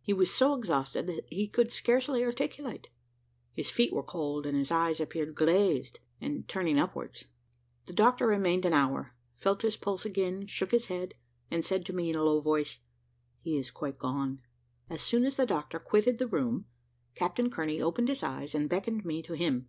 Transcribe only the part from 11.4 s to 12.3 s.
and said to me in a